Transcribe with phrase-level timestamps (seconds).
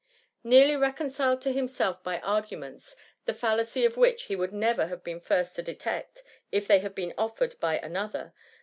[0.43, 5.23] Nearly reconciled to himself by arguments, the fallacy of which he would have been the
[5.23, 8.33] first to detect, if they had been offered by an other.